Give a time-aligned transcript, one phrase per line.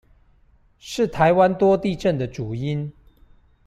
[0.79, 2.91] 是台灣多地震的主因